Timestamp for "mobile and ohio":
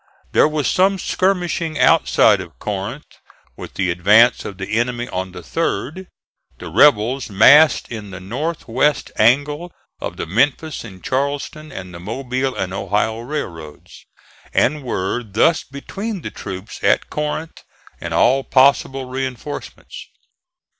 11.99-13.19